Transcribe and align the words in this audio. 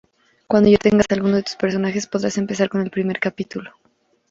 Cuando 0.47 0.67
ya 0.67 0.79
tengas 0.79 1.05
algunos 1.11 1.35
de 1.35 1.43
tus 1.43 1.55
personajes, 1.55 2.07
podrás 2.07 2.35
empezar 2.39 2.69
con 2.69 2.81
el 2.81 2.89
primer 2.89 3.19
capítulo. 3.19 3.71